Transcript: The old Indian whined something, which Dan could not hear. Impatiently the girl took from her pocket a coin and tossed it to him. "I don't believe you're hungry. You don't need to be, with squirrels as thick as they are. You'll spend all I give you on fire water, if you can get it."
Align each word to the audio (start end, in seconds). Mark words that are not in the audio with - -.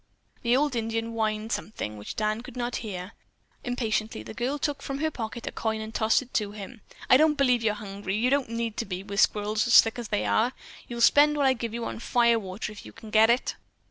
The 0.41 0.57
old 0.57 0.75
Indian 0.75 1.11
whined 1.13 1.51
something, 1.51 1.95
which 1.95 2.15
Dan 2.15 2.41
could 2.41 2.57
not 2.57 2.77
hear. 2.77 3.11
Impatiently 3.63 4.23
the 4.23 4.33
girl 4.33 4.57
took 4.57 4.81
from 4.81 4.97
her 4.97 5.11
pocket 5.11 5.45
a 5.45 5.51
coin 5.51 5.79
and 5.79 5.93
tossed 5.93 6.23
it 6.23 6.33
to 6.33 6.53
him. 6.53 6.81
"I 7.07 7.17
don't 7.17 7.37
believe 7.37 7.61
you're 7.61 7.75
hungry. 7.75 8.17
You 8.17 8.31
don't 8.31 8.49
need 8.49 8.77
to 8.77 8.85
be, 8.85 9.03
with 9.03 9.19
squirrels 9.19 9.67
as 9.67 9.79
thick 9.79 9.99
as 9.99 10.07
they 10.07 10.25
are. 10.25 10.53
You'll 10.87 11.01
spend 11.01 11.37
all 11.37 11.43
I 11.43 11.53
give 11.53 11.75
you 11.75 11.85
on 11.85 11.99
fire 11.99 12.39
water, 12.39 12.71
if 12.71 12.83
you 12.83 12.91
can 12.91 13.11
get 13.11 13.29
it." 13.29 13.53